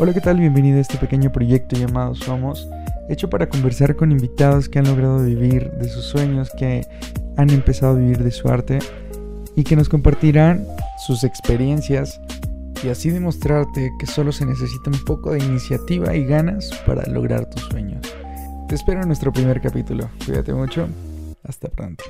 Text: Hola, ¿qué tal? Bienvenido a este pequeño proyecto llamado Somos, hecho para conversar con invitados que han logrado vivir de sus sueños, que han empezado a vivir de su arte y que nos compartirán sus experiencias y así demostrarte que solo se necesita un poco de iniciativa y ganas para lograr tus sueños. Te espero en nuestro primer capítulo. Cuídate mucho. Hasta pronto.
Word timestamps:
Hola, 0.00 0.14
¿qué 0.14 0.20
tal? 0.20 0.38
Bienvenido 0.38 0.78
a 0.78 0.80
este 0.80 0.96
pequeño 0.96 1.32
proyecto 1.32 1.74
llamado 1.74 2.14
Somos, 2.14 2.68
hecho 3.08 3.28
para 3.28 3.48
conversar 3.48 3.96
con 3.96 4.12
invitados 4.12 4.68
que 4.68 4.78
han 4.78 4.86
logrado 4.86 5.24
vivir 5.24 5.72
de 5.72 5.88
sus 5.88 6.04
sueños, 6.04 6.50
que 6.56 6.86
han 7.36 7.50
empezado 7.50 7.96
a 7.96 7.98
vivir 7.98 8.22
de 8.22 8.30
su 8.30 8.48
arte 8.48 8.78
y 9.56 9.64
que 9.64 9.74
nos 9.74 9.88
compartirán 9.88 10.64
sus 11.04 11.24
experiencias 11.24 12.20
y 12.84 12.90
así 12.90 13.10
demostrarte 13.10 13.90
que 13.98 14.06
solo 14.06 14.30
se 14.30 14.46
necesita 14.46 14.88
un 14.88 15.04
poco 15.04 15.32
de 15.32 15.40
iniciativa 15.40 16.14
y 16.14 16.24
ganas 16.24 16.70
para 16.86 17.04
lograr 17.06 17.50
tus 17.50 17.62
sueños. 17.62 18.06
Te 18.68 18.76
espero 18.76 19.00
en 19.00 19.08
nuestro 19.08 19.32
primer 19.32 19.60
capítulo. 19.60 20.08
Cuídate 20.24 20.54
mucho. 20.54 20.86
Hasta 21.42 21.68
pronto. 21.70 22.04